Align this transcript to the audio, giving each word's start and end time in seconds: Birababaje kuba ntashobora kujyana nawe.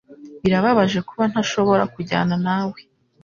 Birababaje 0.41 0.99
kuba 1.07 1.23
ntashobora 1.31 1.83
kujyana 1.93 2.35
nawe. 2.45 2.79